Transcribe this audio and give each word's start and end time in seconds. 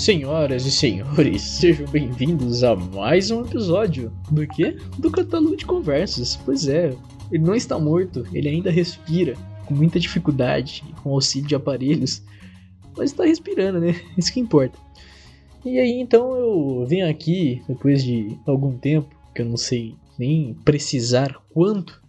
Senhoras 0.00 0.64
e 0.64 0.70
senhores, 0.70 1.42
sejam 1.60 1.86
bem-vindos 1.88 2.64
a 2.64 2.74
mais 2.74 3.30
um 3.30 3.42
episódio 3.42 4.10
do 4.30 4.46
que? 4.46 4.70
Do 4.98 5.10
catálogo 5.10 5.54
de 5.54 5.66
conversas. 5.66 6.36
Pois 6.36 6.66
é, 6.66 6.96
ele 7.30 7.44
não 7.44 7.54
está 7.54 7.78
morto, 7.78 8.26
ele 8.32 8.48
ainda 8.48 8.70
respira 8.70 9.34
com 9.66 9.74
muita 9.74 10.00
dificuldade 10.00 10.82
com 11.02 11.12
auxílio 11.12 11.46
de 11.46 11.54
aparelhos, 11.54 12.22
mas 12.96 13.10
está 13.10 13.26
respirando, 13.26 13.78
né? 13.78 13.94
Isso 14.16 14.32
que 14.32 14.40
importa. 14.40 14.78
E 15.66 15.78
aí 15.78 16.00
então 16.00 16.34
eu 16.34 16.86
venho 16.86 17.06
aqui 17.06 17.62
depois 17.68 18.02
de 18.02 18.38
algum 18.46 18.78
tempo, 18.78 19.14
que 19.34 19.42
eu 19.42 19.46
não 19.46 19.58
sei 19.58 19.96
nem 20.18 20.54
precisar 20.64 21.38
quanto, 21.52 22.02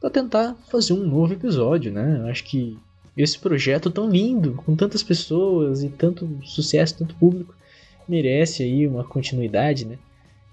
para 0.00 0.08
tentar 0.08 0.56
fazer 0.70 0.94
um 0.94 1.06
novo 1.06 1.34
episódio, 1.34 1.92
né? 1.92 2.30
Acho 2.30 2.44
que 2.44 2.78
esse 3.16 3.38
projeto 3.38 3.90
tão 3.90 4.10
lindo, 4.10 4.54
com 4.54 4.76
tantas 4.76 5.02
pessoas 5.02 5.82
e 5.82 5.88
tanto 5.88 6.28
sucesso, 6.44 6.98
tanto 6.98 7.14
público, 7.14 7.54
merece 8.08 8.62
aí 8.62 8.86
uma 8.86 9.04
continuidade, 9.04 9.84
né? 9.84 9.98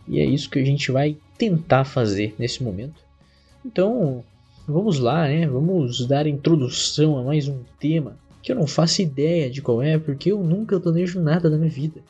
E 0.08 0.20
é 0.20 0.26
isso 0.26 0.49
que 0.49 0.59
a 0.59 0.66
gente 0.66 0.91
vai 0.91 1.17
tentar 1.38 1.86
fazer 1.86 2.36
nesse 2.38 2.63
momento. 2.63 3.02
Então, 3.66 4.23
vamos 4.67 4.99
lá, 4.99 5.27
né? 5.27 5.48
Vamos 5.48 6.05
dar 6.05 6.27
introdução 6.27 7.17
a 7.17 7.23
mais 7.23 7.48
um 7.48 7.59
tema 7.80 8.17
que 8.44 8.52
eu 8.52 8.55
não 8.58 8.67
faço 8.67 9.02
ideia 9.02 9.50
de 9.50 9.61
qual 9.61 9.81
é, 9.81 9.98
porque 9.98 10.31
eu 10.31 10.44
nunca 10.44 10.80
planejo 10.80 11.22
nada 11.22 11.50
na 11.50 11.58
minha 11.58 11.70
vida. 11.70 12.02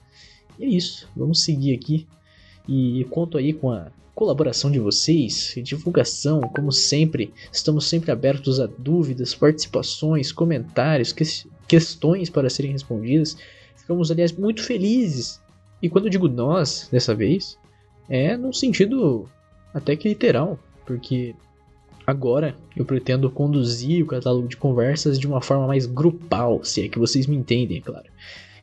E 0.57 0.65
é 0.65 0.67
isso, 0.67 1.07
vamos 1.15 1.43
seguir 1.43 1.75
aqui. 1.75 2.07
E 2.67 3.05
conto 3.09 3.37
aí 3.37 3.53
com 3.53 3.71
a 3.71 3.91
colaboração 4.15 4.71
de 4.71 4.79
vocês, 4.79 5.53
divulgação, 5.63 6.41
como 6.41 6.71
sempre, 6.71 7.33
estamos 7.51 7.85
sempre 7.87 8.11
abertos 8.11 8.59
a 8.59 8.67
dúvidas, 8.67 9.33
participações, 9.33 10.31
comentários, 10.31 11.11
que 11.11 11.23
questões 11.67 12.29
para 12.29 12.49
serem 12.49 12.71
respondidas. 12.71 13.35
Ficamos, 13.75 14.11
aliás, 14.11 14.31
muito 14.31 14.61
felizes. 14.61 15.41
E 15.81 15.89
quando 15.89 16.05
eu 16.05 16.11
digo 16.11 16.29
nós, 16.29 16.87
dessa 16.91 17.13
vez, 17.13 17.57
é 18.07 18.37
no 18.37 18.53
sentido 18.53 19.27
até 19.73 19.95
que 19.95 20.07
literal, 20.07 20.59
porque 20.85 21.35
agora 22.05 22.55
eu 22.77 22.85
pretendo 22.85 23.29
conduzir 23.29 24.03
o 24.03 24.07
catálogo 24.07 24.47
de 24.47 24.55
conversas 24.55 25.19
de 25.19 25.27
uma 25.27 25.41
forma 25.41 25.67
mais 25.67 25.85
grupal, 25.85 26.63
se 26.63 26.85
é 26.85 26.87
que 26.87 26.99
vocês 26.99 27.25
me 27.27 27.35
entendem, 27.35 27.77
é 27.77 27.81
claro. 27.81 28.05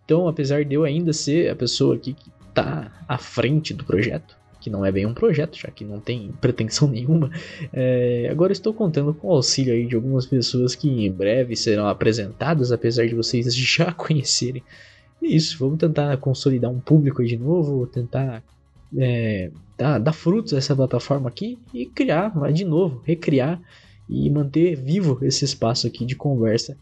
Então, 0.05 0.29
apesar 0.29 0.65
de 0.65 0.75
eu 0.75 0.85
ainda 0.85 1.13
ser 1.13 1.51
a 1.51 1.57
pessoa 1.57 1.99
que 1.99 2.17
está 2.51 2.93
à 3.09 3.19
frente 3.19 3.73
do 3.73 3.85
projeto, 3.85 4.37
que 4.61 4.69
não 4.69 4.85
é 4.85 4.93
bem 4.93 5.07
um 5.07 5.15
projeto, 5.15 5.59
já 5.59 5.71
que 5.71 5.85
não 5.85 5.99
tem 5.99 6.33
pretensão 6.41 6.87
nenhuma. 6.91 7.31
É, 7.73 8.29
agora 8.31 8.53
estou 8.53 8.75
contando 8.75 9.15
com 9.15 9.29
o 9.29 9.33
auxílio 9.33 9.73
aí 9.73 9.87
de 9.87 9.95
algumas 9.95 10.27
pessoas 10.27 10.75
que 10.75 10.89
em 10.89 11.11
breve 11.11 11.57
serão 11.57 11.89
apresentadas, 11.89 12.71
apesar 12.71 13.07
de 13.07 13.15
vocês 13.15 13.53
já 13.57 13.93
conhecerem. 13.93 14.63
E 15.23 15.27
é 15.27 15.31
isso, 15.31 15.59
vamos 15.59 15.79
tentar 15.79 16.17
consolidar 16.19 16.71
um 16.71 16.81
público 16.81 17.25
de 17.25 17.37
novo, 17.37 17.87
tentar 17.87 18.43
é, 18.97 19.51
dar, 19.77 19.99
dar 19.99 20.13
frutos 20.13 20.55
a 20.55 20.59
essa 20.59 20.75
plataforma 20.75 21.29
aqui 21.29 21.59
e 21.73 21.87
criar, 21.87 22.33
de 22.53 22.65
novo, 22.65 23.03
recriar 23.05 23.61
e 24.09 24.29
manter 24.29 24.75
vivo 24.75 25.19
esse 25.23 25.45
espaço 25.45 25.87
aqui 25.87 26.05
de 26.05 26.17
conversa. 26.17 26.77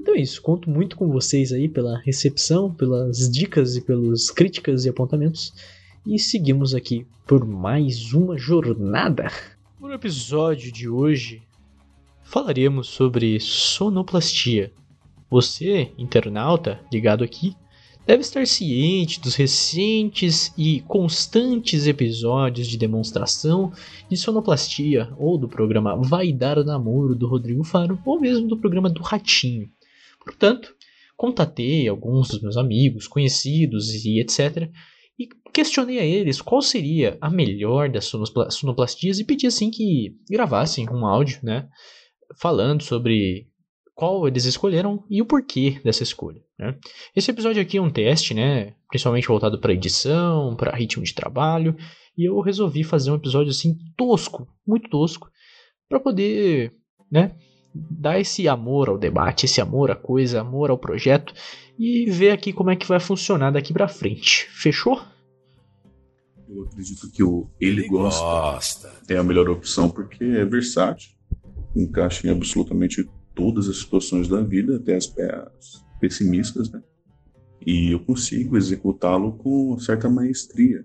Então 0.00 0.14
é 0.14 0.20
isso, 0.20 0.40
conto 0.40 0.70
muito 0.70 0.96
com 0.96 1.08
vocês 1.08 1.52
aí 1.52 1.68
pela 1.68 1.98
recepção, 1.98 2.72
pelas 2.72 3.30
dicas 3.30 3.76
e 3.76 3.80
pelas 3.80 4.30
críticas 4.30 4.84
e 4.84 4.88
apontamentos 4.88 5.52
e 6.06 6.18
seguimos 6.18 6.74
aqui 6.74 7.06
por 7.26 7.46
mais 7.46 8.12
uma 8.12 8.38
jornada. 8.38 9.30
No 9.78 9.92
episódio 9.92 10.72
de 10.72 10.88
hoje 10.88 11.42
falaremos 12.22 12.88
sobre 12.88 13.38
sonoplastia. 13.38 14.72
Você, 15.30 15.92
internauta 15.98 16.80
ligado 16.92 17.22
aqui, 17.22 17.54
deve 18.06 18.22
estar 18.22 18.46
ciente 18.46 19.20
dos 19.20 19.34
recentes 19.34 20.52
e 20.56 20.80
constantes 20.82 21.86
episódios 21.86 22.66
de 22.66 22.76
demonstração 22.76 23.72
de 24.08 24.16
sonoplastia 24.16 25.12
ou 25.18 25.38
do 25.38 25.48
programa 25.48 25.96
Vai 25.96 26.32
Dar 26.32 26.64
Namoro 26.64 27.14
do 27.14 27.28
Rodrigo 27.28 27.64
Faro 27.64 28.00
ou 28.04 28.20
mesmo 28.20 28.48
do 28.48 28.56
programa 28.56 28.90
do 28.90 29.02
Ratinho. 29.02 29.68
Portanto, 30.24 30.74
contatei 31.16 31.86
alguns 31.88 32.28
dos 32.28 32.42
meus 32.42 32.56
amigos, 32.56 33.06
conhecidos 33.06 33.94
e 34.04 34.20
etc 34.20 34.70
e 35.20 35.28
questionei 35.52 35.98
a 35.98 36.04
eles 36.04 36.40
qual 36.40 36.62
seria 36.62 37.18
a 37.20 37.28
melhor 37.28 37.90
das 37.90 38.10
sonoplastias 38.50 39.18
e 39.18 39.24
pedi 39.24 39.46
assim 39.46 39.70
que 39.70 40.16
gravassem 40.30 40.88
um 40.88 41.04
áudio, 41.04 41.38
né, 41.42 41.68
falando 42.40 42.82
sobre 42.82 43.49
qual 44.00 44.26
eles 44.26 44.46
escolheram 44.46 45.04
e 45.10 45.20
o 45.20 45.26
porquê 45.26 45.78
dessa 45.84 46.02
escolha. 46.02 46.40
Né? 46.58 46.74
Esse 47.14 47.30
episódio 47.30 47.60
aqui 47.60 47.76
é 47.76 47.82
um 47.82 47.90
teste, 47.90 48.32
né, 48.32 48.72
principalmente 48.88 49.28
voltado 49.28 49.60
para 49.60 49.74
edição, 49.74 50.56
para 50.56 50.74
ritmo 50.74 51.04
de 51.04 51.12
trabalho, 51.12 51.76
e 52.16 52.26
eu 52.26 52.40
resolvi 52.40 52.82
fazer 52.82 53.10
um 53.10 53.16
episódio 53.16 53.50
assim 53.50 53.76
tosco, 53.98 54.48
muito 54.66 54.88
tosco, 54.88 55.28
para 55.86 56.00
poder, 56.00 56.72
né, 57.12 57.36
dar 57.74 58.18
esse 58.18 58.48
amor 58.48 58.88
ao 58.88 58.96
debate, 58.96 59.44
esse 59.44 59.60
amor 59.60 59.90
à 59.90 59.96
coisa, 59.96 60.40
amor 60.40 60.70
ao 60.70 60.78
projeto 60.78 61.34
e 61.78 62.10
ver 62.10 62.30
aqui 62.30 62.54
como 62.54 62.70
é 62.70 62.76
que 62.76 62.88
vai 62.88 63.00
funcionar 63.00 63.50
daqui 63.50 63.70
para 63.70 63.86
frente. 63.86 64.48
Fechou? 64.50 64.98
Eu 66.48 66.62
acredito 66.62 67.10
que 67.12 67.22
o 67.22 67.50
ele, 67.60 67.82
ele 67.82 67.88
gosta, 67.88 68.24
gosta, 68.24 68.92
é 69.10 69.18
a 69.18 69.22
melhor 69.22 69.50
opção 69.50 69.90
porque 69.90 70.24
é 70.24 70.44
versátil, 70.46 71.10
encaixa 71.76 72.26
em 72.26 72.30
absolutamente 72.30 73.06
todas 73.34 73.68
as 73.68 73.78
situações 73.78 74.28
da 74.28 74.40
vida, 74.40 74.76
até 74.76 74.96
as 74.96 75.06
pessimistas, 76.00 76.70
né? 76.70 76.82
E 77.64 77.92
eu 77.92 78.00
consigo 78.00 78.56
executá-lo 78.56 79.32
com 79.32 79.78
certa 79.78 80.08
maestria. 80.08 80.84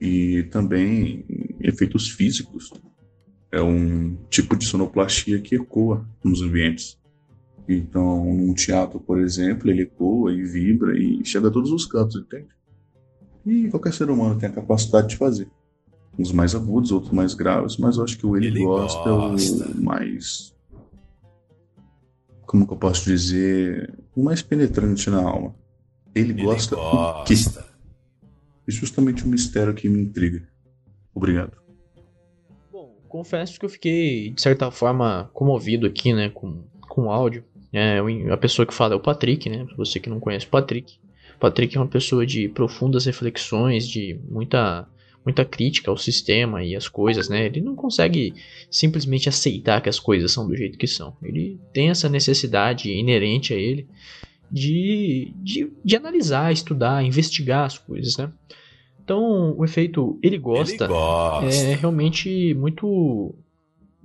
E 0.00 0.44
também 0.44 1.24
efeitos 1.60 2.10
físicos 2.10 2.72
é 3.50 3.60
um 3.62 4.16
tipo 4.28 4.56
de 4.56 4.64
sonoplastia 4.64 5.40
que 5.40 5.56
ecoa 5.56 6.06
nos 6.22 6.42
ambientes. 6.42 6.98
Então, 7.68 8.24
num 8.24 8.54
teatro, 8.54 8.98
por 8.98 9.18
exemplo, 9.18 9.70
ele 9.70 9.82
ecoa 9.82 10.32
e 10.32 10.42
vibra 10.42 10.98
e 10.98 11.24
chega 11.24 11.48
a 11.48 11.50
todos 11.50 11.70
os 11.70 11.84
cantos, 11.84 12.16
entende? 12.16 12.48
E 13.44 13.68
qualquer 13.68 13.92
ser 13.92 14.10
humano 14.10 14.38
tem 14.38 14.48
a 14.48 14.52
capacidade 14.52 15.08
de 15.08 15.16
fazer. 15.16 15.48
Uns 16.18 16.32
mais 16.32 16.54
agudos, 16.54 16.90
outros 16.90 17.12
mais 17.12 17.34
graves, 17.34 17.76
mas 17.76 17.96
eu 17.96 18.04
acho 18.04 18.18
que 18.18 18.26
o 18.26 18.36
ele, 18.36 18.48
ele 18.48 18.64
gosta, 18.64 19.10
gosta 19.10 19.64
é 19.64 19.68
o 19.68 19.82
mais. 19.82 20.54
Como 22.48 22.66
que 22.66 22.72
eu 22.72 22.76
posso 22.76 23.04
dizer? 23.04 23.96
O 24.16 24.24
mais 24.24 24.42
penetrante 24.42 25.08
na 25.08 25.22
alma. 25.22 25.54
Ele, 26.12 26.32
ele 26.32 26.42
gosta, 26.42 26.74
quê? 27.24 27.34
É 28.66 28.70
justamente 28.70 29.24
o 29.24 29.28
mistério 29.28 29.72
que 29.72 29.88
me 29.88 30.00
intriga. 30.02 30.42
Obrigado 31.14 31.68
confesso 33.08 33.58
que 33.58 33.64
eu 33.64 33.70
fiquei, 33.70 34.30
de 34.30 34.40
certa 34.40 34.70
forma, 34.70 35.28
comovido 35.32 35.86
aqui, 35.86 36.12
né, 36.12 36.28
com, 36.28 36.62
com 36.80 37.06
o 37.06 37.10
áudio. 37.10 37.44
É, 37.72 37.98
a 38.30 38.36
pessoa 38.36 38.64
que 38.64 38.74
fala 38.74 38.94
é 38.94 38.96
o 38.96 39.00
Patrick, 39.00 39.48
né, 39.48 39.66
você 39.76 39.98
que 39.98 40.08
não 40.08 40.20
conhece 40.20 40.46
o 40.46 40.50
Patrick. 40.50 40.98
O 41.36 41.38
Patrick 41.40 41.76
é 41.76 41.80
uma 41.80 41.88
pessoa 41.88 42.24
de 42.24 42.48
profundas 42.48 43.06
reflexões, 43.06 43.88
de 43.88 44.20
muita 44.28 44.86
muita 45.24 45.44
crítica 45.44 45.90
ao 45.90 45.96
sistema 45.98 46.64
e 46.64 46.74
as 46.74 46.88
coisas, 46.88 47.28
né? 47.28 47.44
Ele 47.44 47.60
não 47.60 47.76
consegue 47.76 48.32
simplesmente 48.70 49.28
aceitar 49.28 49.82
que 49.82 49.88
as 49.88 50.00
coisas 50.00 50.32
são 50.32 50.48
do 50.48 50.56
jeito 50.56 50.78
que 50.78 50.86
são. 50.86 51.14
Ele 51.22 51.47
tem 51.78 51.90
essa 51.90 52.08
necessidade 52.08 52.90
inerente 52.90 53.54
a 53.54 53.56
ele 53.56 53.86
de, 54.50 55.32
de, 55.36 55.70
de 55.84 55.94
analisar, 55.94 56.52
estudar, 56.52 57.04
investigar 57.04 57.66
as 57.66 57.78
coisas, 57.78 58.16
né? 58.16 58.32
Então, 59.00 59.54
o 59.56 59.64
efeito 59.64 60.18
ele 60.20 60.38
gosta, 60.38 60.86
ele 60.86 60.92
gosta. 60.92 61.46
é 61.46 61.74
realmente 61.76 62.52
muito 62.54 63.32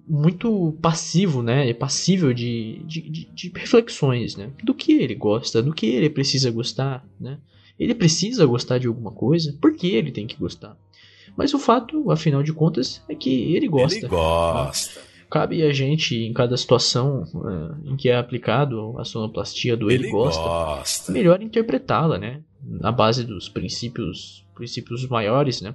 muito 0.07 0.77
passivo, 0.83 1.41
né? 1.41 1.67
É 1.67 1.73
passível 1.73 2.31
de, 2.31 2.83
de, 2.85 3.01
de, 3.09 3.25
de, 3.33 3.51
reflexões, 3.55 4.35
né? 4.35 4.51
Do 4.63 4.75
que 4.75 4.91
ele 4.91 5.15
gosta, 5.15 5.59
do 5.59 5.73
que 5.73 5.87
ele 5.87 6.11
precisa 6.11 6.51
gostar, 6.51 7.03
né? 7.19 7.39
Ele 7.79 7.95
precisa 7.95 8.45
gostar 8.45 8.77
de 8.77 8.85
alguma 8.85 9.09
coisa, 9.09 9.57
por 9.59 9.73
que 9.75 9.87
ele 9.87 10.11
tem 10.11 10.27
que 10.27 10.37
gostar? 10.37 10.77
Mas 11.35 11.55
o 11.55 11.57
fato, 11.57 12.11
afinal 12.11 12.43
de 12.43 12.53
contas, 12.53 13.01
é 13.09 13.15
que 13.15 13.55
ele 13.55 13.67
gosta. 13.67 13.97
Ele 13.97 14.07
gosta. 14.07 14.99
Né? 14.99 15.05
Cabe 15.33 15.63
a 15.63 15.73
gente, 15.73 16.15
em 16.15 16.31
cada 16.31 16.55
situação 16.55 17.23
uh, 17.33 17.89
em 17.91 17.95
que 17.95 18.07
é 18.07 18.15
aplicado 18.15 18.93
a 18.99 19.03
sonoplastia 19.03 19.75
do 19.75 19.89
ele, 19.89 20.03
ele 20.03 20.11
gosta, 20.11 20.43
gosta, 20.43 21.11
melhor 21.11 21.41
interpretá-la, 21.41 22.19
né? 22.19 22.43
Na 22.61 22.91
base 22.91 23.23
dos 23.23 23.49
princípios 23.49 24.45
princípios 24.53 25.07
maiores, 25.07 25.59
né? 25.59 25.73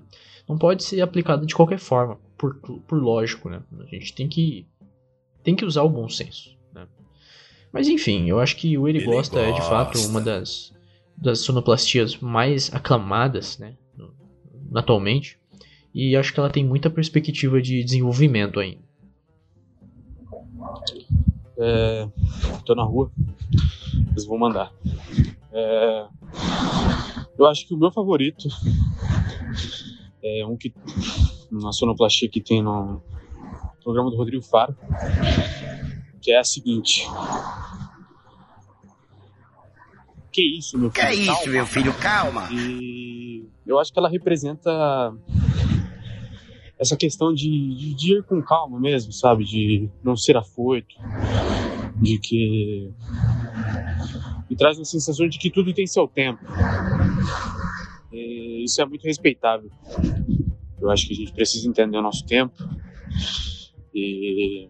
Não 0.49 0.57
pode 0.57 0.85
ser 0.85 1.01
aplicada 1.01 1.45
de 1.45 1.57
qualquer 1.57 1.81
forma, 1.81 2.21
por, 2.37 2.55
por 2.55 3.03
lógico, 3.03 3.49
né? 3.49 3.61
A 3.81 3.87
gente 3.87 4.15
tem 4.15 4.29
que 4.29 4.65
tem 5.43 5.57
que 5.57 5.65
usar 5.65 5.83
o 5.83 5.91
bom 5.91 6.09
senso, 6.09 6.57
né? 6.73 6.87
Mas 7.73 7.89
enfim, 7.89 8.31
eu 8.31 8.39
acho 8.39 8.55
que 8.55 8.79
o 8.79 8.87
Ele, 8.87 8.99
Ele 8.99 9.07
gosta, 9.07 9.45
gosta, 9.45 9.51
é 9.51 9.53
de 9.53 9.69
fato 9.69 9.99
uma 10.07 10.21
das 10.21 10.73
das 11.17 11.41
sonoplastias 11.41 12.17
mais 12.19 12.73
aclamadas, 12.73 13.59
né? 13.59 13.75
Atualmente. 14.73 15.37
E 15.93 16.15
acho 16.15 16.33
que 16.33 16.39
ela 16.39 16.49
tem 16.49 16.65
muita 16.65 16.89
perspectiva 16.89 17.61
de 17.61 17.83
desenvolvimento 17.83 18.61
ainda. 18.61 18.87
É, 21.59 22.09
tô 22.65 22.75
na 22.75 22.85
rua, 22.85 23.11
mas 24.13 24.25
vou 24.25 24.39
mandar. 24.39 24.73
É, 25.53 26.07
Eu 27.39 27.47
acho 27.47 27.67
que 27.67 27.75
o 27.75 27.77
meu 27.79 27.91
favorito 27.91 28.49
é 30.23 30.45
um 30.47 30.57
que 30.57 30.73
na 31.51 31.73
sonoplastia 31.73 32.29
que 32.29 32.41
tem 32.41 32.63
no 32.63 33.03
programa 33.83 34.11
do 34.11 34.17
Rodrigo 34.17 34.43
Faro, 34.45 34.77
que 36.21 36.31
é 36.33 36.39
a 36.39 36.45
seguinte. 36.45 37.07
Que 40.33 40.59
isso, 40.59 40.79
meu 40.79 40.91
filho? 40.91 41.07
Que 41.09 41.15
isso, 41.15 41.27
calma. 41.33 41.53
meu 41.53 41.67
filho? 41.67 41.95
Calma. 41.95 42.49
E 42.53 43.49
eu 43.67 43.79
acho 43.79 43.93
que 43.93 43.99
ela 43.99 44.09
representa 44.09 45.13
essa 46.79 46.97
questão 46.97 47.35
de, 47.35 47.75
de, 47.75 47.95
de, 47.95 48.15
ir 48.15 48.23
com 48.23 48.41
calma 48.41 48.79
mesmo, 48.79 49.13
sabe? 49.13 49.45
De 49.45 49.91
não 50.03 50.17
ser 50.17 50.37
afoito, 50.37 50.95
de 52.01 52.19
que. 52.19 52.93
E 54.49 54.57
traz 54.57 54.79
uma 54.79 54.85
sensação 54.85 55.29
de 55.29 55.39
que 55.39 55.51
tudo 55.51 55.75
tem 55.75 55.87
seu 55.87 56.07
tempo. 56.07 56.41
E 58.13 58.65
isso 58.65 58.81
é 58.81 58.87
muito 58.87 59.05
respeitável. 59.05 59.71
Eu 60.81 60.91
acho 60.91 61.07
que 61.07 61.13
a 61.13 61.17
gente 61.17 61.33
precisa 61.33 61.69
entender 61.69 61.99
o 61.99 62.03
nosso 62.03 62.25
tempo 62.25 62.55
e 63.93 64.69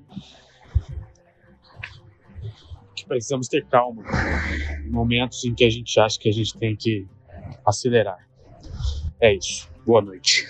que 2.97 3.07
precisamos 3.07 3.47
ter 3.47 3.67
calma 3.67 4.03
em 4.85 4.91
momentos 4.91 5.45
em 5.45 5.55
que 5.55 5.65
a 5.65 5.71
gente 5.71 6.01
acha 6.01 6.19
que 6.19 6.29
a 6.29 6.33
gente 6.33 6.57
tem 6.57 6.75
que 6.75 7.07
acelerar. 7.65 8.27
É 9.21 9.35
isso. 9.35 9.69
Boa 9.85 10.01
noite. 10.01 10.47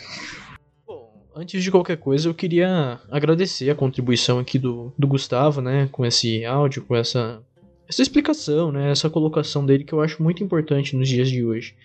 Antes 1.41 1.63
de 1.63 1.71
qualquer 1.71 1.97
coisa, 1.99 2.29
eu 2.29 2.35
queria 2.35 2.99
agradecer 3.09 3.71
a 3.71 3.75
contribuição 3.77 4.41
aqui 4.41 4.59
do, 4.59 4.93
do 4.99 5.07
Gustavo, 5.07 5.61
né, 5.61 5.89
com 5.93 6.05
esse 6.05 6.45
áudio, 6.45 6.83
com 6.83 6.97
essa, 6.97 7.41
essa 7.89 8.03
explicação, 8.03 8.73
né, 8.73 8.91
essa 8.91 9.09
colocação 9.09 9.65
dele 9.65 9.85
que 9.85 9.93
eu 9.93 10.01
acho 10.01 10.21
muito 10.21 10.43
importante 10.43 10.97
nos 10.97 11.09
dias 11.09 11.31
de 11.31 11.45
hoje. 11.45 11.77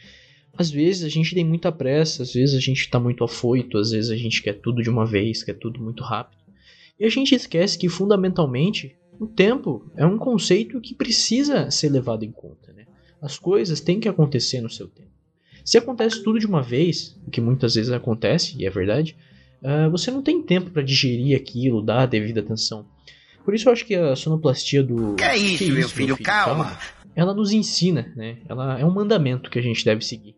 Às 0.58 0.72
vezes 0.72 1.04
a 1.04 1.08
gente 1.08 1.36
tem 1.36 1.46
muita 1.46 1.72
pressa, 1.72 2.24
às 2.24 2.34
vezes 2.34 2.56
a 2.56 2.60
gente 2.60 2.80
está 2.80 3.00
muito 3.00 3.24
afoito, 3.24 3.78
às 3.78 3.92
vezes 3.92 4.10
a 4.10 4.16
gente 4.16 4.42
quer 4.42 4.54
tudo 4.54 4.82
de 4.82 4.90
uma 4.90 5.06
vez, 5.06 5.44
quer 5.44 5.54
tudo 5.54 5.80
muito 5.80 6.04
rápido. 6.04 6.42
E 7.00 7.06
a 7.06 7.10
gente 7.10 7.36
esquece 7.36 7.78
que, 7.78 7.88
fundamentalmente, 7.88 8.96
o 9.20 9.28
tempo 9.28 9.86
é 9.96 10.04
um 10.04 10.18
conceito 10.18 10.82
que 10.82 10.96
precisa 10.96 11.70
ser 11.70 11.90
levado 11.90 12.26
em 12.26 12.32
conta. 12.32 12.74
Né? 12.74 12.88
As 13.22 13.38
coisas 13.38 13.80
têm 13.80 14.00
que 14.00 14.10
acontecer 14.10 14.62
no 14.62 14.70
seu 14.70 14.88
tempo. 14.88 15.14
Se 15.64 15.78
acontece 15.78 16.24
tudo 16.24 16.40
de 16.40 16.48
uma 16.48 16.64
vez, 16.64 17.16
o 17.28 17.30
que 17.30 17.40
muitas 17.40 17.76
vezes 17.76 17.92
acontece, 17.92 18.56
e 18.58 18.66
é 18.66 18.70
verdade, 18.72 19.16
uh, 19.64 19.90
você 19.90 20.12
não 20.12 20.22
tem 20.22 20.42
tempo 20.42 20.70
para 20.70 20.82
digerir 20.82 21.36
aquilo, 21.36 21.82
dar 21.82 22.02
a 22.02 22.06
devida 22.06 22.42
atenção. 22.42 22.86
Por 23.44 23.54
isso 23.54 23.68
eu 23.68 23.74
acho 23.74 23.86
que 23.86 23.96
a 23.96 24.16
sonoplastia 24.16 24.84
do. 24.84 25.16
Que 25.16 25.24
é 25.24 25.38
isso, 25.38 25.58
que 25.58 25.64
é 25.64 25.68
isso 25.68 25.78
meu, 25.78 25.90
filho, 25.90 26.16
filho, 26.16 26.26
calma. 26.26 26.66
calma. 26.66 26.80
Ela 27.16 27.34
nos 27.34 27.52
ensina, 27.52 28.12
né? 28.16 28.38
Ela 28.48 28.80
é 28.80 28.86
um 28.86 28.94
mandamento 28.94 29.50
que 29.50 29.60
a 29.60 29.62
gente 29.62 29.86
deve 29.86 30.04
seguir. 30.04 30.36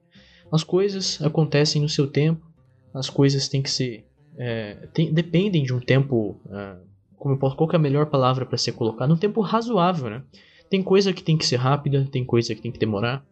As 0.51 0.63
coisas 0.63 1.21
acontecem 1.21 1.81
no 1.81 1.89
seu 1.89 2.07
tempo, 2.07 2.45
as 2.93 3.09
coisas 3.09 3.47
têm 3.47 3.61
que 3.61 3.69
ser. 3.69 4.05
É, 4.37 4.87
tem, 4.93 5.13
dependem 5.13 5.63
de 5.63 5.73
um 5.73 5.79
tempo. 5.79 6.39
Uh, 6.45 6.85
como 7.17 7.35
eu 7.35 7.39
posso, 7.39 7.55
qual 7.55 7.71
é 7.71 7.75
a 7.75 7.79
melhor 7.79 8.07
palavra 8.07 8.45
para 8.45 8.57
ser 8.57 8.73
colocado? 8.73 9.13
Um 9.13 9.17
tempo 9.17 9.41
razoável, 9.41 10.09
né? 10.09 10.23
Tem 10.69 10.83
coisa 10.83 11.13
que 11.13 11.23
tem 11.23 11.37
que 11.37 11.45
ser 11.45 11.55
rápida, 11.55 12.07
tem 12.11 12.25
coisa 12.25 12.53
que 12.53 12.61
tem 12.61 12.71
que 12.71 12.79
demorar. 12.79 13.25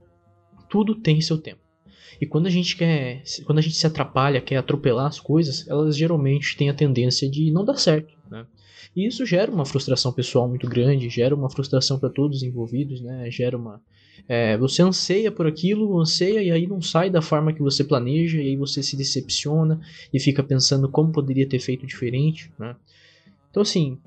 Tudo 0.69 0.95
tem 0.95 1.19
seu 1.21 1.37
tempo. 1.37 1.61
E 2.19 2.25
quando 2.25 2.47
a 2.47 2.49
gente 2.49 2.75
quer, 2.75 3.23
quando 3.45 3.59
a 3.59 3.61
gente 3.61 3.75
se 3.75 3.87
atrapalha, 3.87 4.41
quer 4.41 4.57
atropelar 4.57 5.07
as 5.07 5.19
coisas, 5.19 5.67
elas 5.67 5.97
geralmente 5.97 6.55
têm 6.55 6.69
a 6.69 6.73
tendência 6.73 7.29
de 7.29 7.51
não 7.51 7.65
dar 7.65 7.77
certo, 7.77 8.13
né? 8.29 8.45
E 8.95 9.07
isso 9.07 9.25
gera 9.25 9.51
uma 9.51 9.65
frustração 9.65 10.13
pessoal 10.13 10.47
muito 10.47 10.67
grande, 10.67 11.09
gera 11.09 11.33
uma 11.33 11.49
frustração 11.49 11.97
para 11.97 12.09
todos 12.09 12.37
os 12.37 12.43
envolvidos, 12.43 13.01
né? 13.01 13.29
Gera 13.31 13.57
uma 13.57 13.81
é, 14.27 14.57
você 14.57 14.81
anseia 14.81 15.31
por 15.31 15.47
aquilo, 15.47 15.99
anseia 15.99 16.41
e 16.41 16.51
aí 16.51 16.67
não 16.67 16.81
sai 16.81 17.09
da 17.09 17.21
forma 17.21 17.51
que 17.51 17.61
você 17.61 17.83
planeja 17.83 18.37
e 18.37 18.49
aí 18.49 18.55
você 18.55 18.81
se 18.81 18.95
decepciona 18.95 19.81
e 20.13 20.19
fica 20.19 20.43
pensando 20.43 20.87
como 20.87 21.11
poderia 21.11 21.47
ter 21.47 21.59
feito 21.59 21.85
diferente, 21.85 22.51
né? 22.57 22.75
Então 23.49 23.63
assim, 23.63 23.97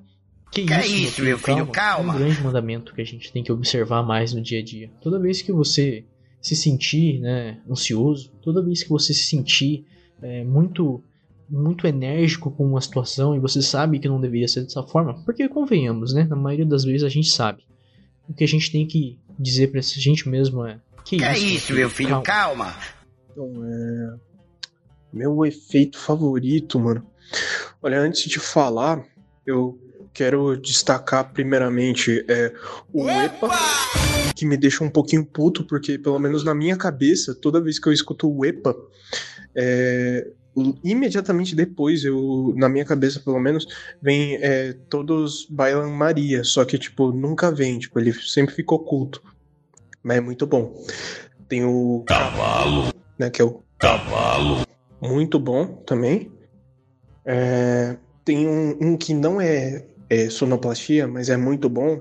que, 0.50 0.64
que 0.64 0.72
isso, 0.72 0.74
é 0.74 0.86
isso, 0.86 0.92
meu 0.94 1.10
filho, 1.10 1.26
meu 1.26 1.38
filho 1.38 1.56
calma, 1.66 1.72
calma. 1.72 2.12
É 2.12 2.16
um 2.16 2.18
grande 2.18 2.42
mandamento 2.42 2.94
que 2.94 3.02
a 3.02 3.04
gente 3.04 3.32
tem 3.32 3.42
que 3.42 3.52
observar 3.52 4.02
mais 4.02 4.32
no 4.32 4.40
dia 4.40 4.60
a 4.60 4.62
dia. 4.62 4.90
Toda 5.00 5.18
vez 5.18 5.42
que 5.42 5.52
você 5.52 6.04
se 6.46 6.54
sentir 6.54 7.18
né, 7.18 7.58
ansioso, 7.68 8.30
toda 8.40 8.62
vez 8.62 8.84
que 8.84 8.88
você 8.88 9.12
se 9.12 9.24
sentir 9.24 9.84
é, 10.22 10.44
muito 10.44 11.02
muito 11.48 11.86
enérgico 11.86 12.50
com 12.50 12.64
uma 12.64 12.80
situação 12.80 13.34
e 13.34 13.40
você 13.40 13.60
sabe 13.62 13.98
que 13.98 14.08
não 14.08 14.20
deveria 14.20 14.46
ser 14.46 14.62
dessa 14.62 14.82
forma, 14.82 15.14
porque 15.24 15.48
convenhamos, 15.48 16.12
né? 16.12 16.24
Na 16.24 16.36
maioria 16.36 16.66
das 16.66 16.84
vezes 16.84 17.04
a 17.04 17.08
gente 17.08 17.28
sabe. 17.28 17.64
O 18.28 18.34
que 18.34 18.44
a 18.44 18.48
gente 18.48 18.70
tem 18.70 18.86
que 18.86 19.18
dizer 19.38 19.72
pra 19.72 19.80
gente 19.80 20.28
mesmo 20.28 20.64
é: 20.64 20.80
Que, 21.04 21.18
que 21.18 21.24
é 21.24 21.36
isso, 21.36 21.56
isso, 21.56 21.74
meu 21.74 21.90
filho? 21.90 22.20
Calma. 22.22 22.72
calma. 22.72 22.76
Então, 23.30 23.64
é. 23.64 24.14
Meu 25.12 25.44
efeito 25.44 25.98
favorito, 25.98 26.78
mano. 26.78 27.04
Olha, 27.82 28.00
antes 28.00 28.28
de 28.28 28.38
falar, 28.38 29.04
eu 29.44 29.78
quero 30.12 30.56
destacar 30.56 31.32
primeiramente 31.32 32.24
é, 32.28 32.52
o 32.92 33.08
EPA, 33.08 33.48
que 34.36 34.44
me 34.44 34.56
deixa 34.56 34.84
um 34.84 34.90
pouquinho 34.90 35.24
puto, 35.24 35.64
porque 35.64 35.98
pelo 35.98 36.18
menos 36.18 36.44
na 36.44 36.54
minha 36.54 36.76
cabeça, 36.76 37.34
toda 37.34 37.60
vez 37.60 37.78
que 37.78 37.88
eu 37.88 37.92
escuto 37.92 38.30
o 38.30 38.44
EPA, 38.44 38.76
é, 39.54 40.28
imediatamente 40.84 41.56
depois, 41.56 42.04
eu, 42.04 42.52
na 42.56 42.68
minha 42.68 42.84
cabeça 42.84 43.18
pelo 43.18 43.40
menos, 43.40 43.66
vem 44.00 44.36
é, 44.36 44.74
todos 44.90 45.46
bailam 45.48 45.90
Maria, 45.90 46.44
só 46.44 46.64
que 46.66 46.78
tipo, 46.78 47.10
nunca 47.12 47.50
vem, 47.50 47.78
tipo, 47.78 47.98
ele 47.98 48.12
sempre 48.12 48.54
fica 48.54 48.74
oculto. 48.74 49.22
Mas 50.02 50.18
é 50.18 50.20
muito 50.20 50.46
bom. 50.46 50.72
Tem 51.48 51.64
o 51.64 52.04
Cavalo, 52.06 52.94
né, 53.18 53.30
que 53.30 53.40
é 53.40 53.44
o 53.44 53.62
Cavalo. 53.78 54.66
Muito 55.00 55.38
bom 55.38 55.66
também. 55.86 56.30
É, 57.24 57.96
tem 58.24 58.46
um, 58.46 58.76
um 58.80 58.96
que 58.96 59.14
não 59.14 59.40
é 59.40 59.84
é, 60.08 60.30
sonoplastia, 60.30 61.06
mas 61.06 61.28
é 61.28 61.36
muito 61.36 61.68
bom, 61.68 62.00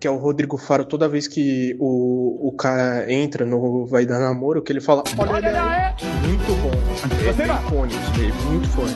que 0.00 0.06
é 0.06 0.10
o 0.10 0.16
Rodrigo 0.16 0.56
Faro, 0.56 0.84
toda 0.84 1.08
vez 1.08 1.26
que 1.26 1.76
o, 1.80 2.48
o 2.48 2.52
cara 2.52 3.12
entra 3.12 3.44
no 3.44 3.84
Vai 3.86 4.06
Dar 4.06 4.20
Namoro, 4.20 4.62
que 4.62 4.72
ele 4.72 4.80
fala, 4.80 5.02
olha, 5.18 5.32
olha 5.32 5.62
aí. 5.62 5.94
Muito 6.26 6.46
bom. 6.62 6.70
É 7.28 7.32
bem 7.32 7.46
icônico, 7.46 7.98
é 8.20 8.50
muito 8.50 8.68
forte. 8.68 8.94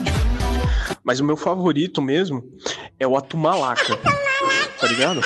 Mas 1.03 1.19
o 1.19 1.25
meu 1.25 1.35
favorito 1.35 2.01
mesmo 2.01 2.43
é 2.97 3.05
o 3.05 3.17
Atumalaca, 3.17 3.97
tá 4.79 4.87
ligado? 4.87 5.19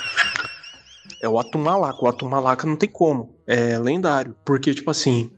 É 1.22 1.29
o 1.29 1.39
Atumalaca. 1.39 2.03
O 2.03 2.07
Atumalaca 2.07 2.65
não 2.65 2.75
tem 2.75 2.89
como. 2.89 3.36
É 3.46 3.77
lendário. 3.77 4.36
Porque, 4.43 4.74
tipo 4.74 4.89
assim, 4.89 5.29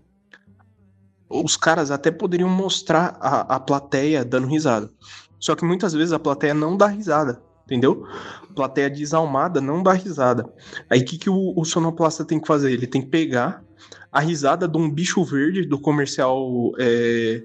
os 1.29 1.57
caras 1.57 1.91
até 1.91 2.09
poderiam 2.09 2.49
mostrar 2.49 3.17
a, 3.19 3.55
a 3.55 3.59
plateia 3.59 4.23
dando 4.23 4.47
risada. 4.47 4.89
Só 5.37 5.55
que 5.55 5.65
muitas 5.65 5.93
vezes 5.93 6.13
a 6.13 6.19
plateia 6.19 6.53
não 6.53 6.77
dá 6.77 6.87
risada 6.87 7.41
entendeu? 7.69 8.05
Plateia 8.55 8.89
desalmada 8.89 9.61
não 9.61 9.83
dá 9.83 9.93
risada. 9.93 10.51
Aí 10.89 11.01
o 11.01 11.05
que, 11.05 11.17
que 11.17 11.29
o, 11.29 11.53
o 11.55 11.63
sonoplasta 11.63 12.25
tem 12.25 12.39
que 12.39 12.47
fazer? 12.47 12.71
Ele 12.71 12.87
tem 12.87 13.01
que 13.01 13.07
pegar 13.07 13.63
a 14.11 14.19
risada 14.19 14.67
de 14.67 14.77
um 14.77 14.89
bicho 14.89 15.23
verde 15.23 15.65
do 15.65 15.79
comercial 15.79 16.73
é, 16.79 17.43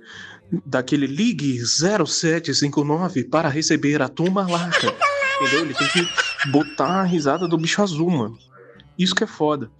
daquele 0.65 1.07
Ligue 1.07 1.61
0759 1.65 3.25
para 3.25 3.49
receber 3.49 4.01
a 4.01 4.09
turma 4.09 4.49
laca. 4.49 4.95
Entendeu? 5.41 5.65
Ele 5.65 5.75
tem 5.75 5.89
que 5.89 6.09
botar 6.51 7.01
a 7.01 7.05
risada 7.05 7.47
do 7.47 7.59
bicho 7.59 7.83
azul, 7.83 8.09
mano. 8.09 8.39
Isso 8.99 9.15
que 9.15 9.25
é 9.25 9.27
foda. 9.27 9.71